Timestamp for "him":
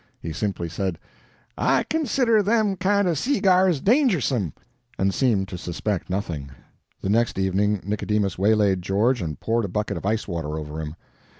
10.81-10.95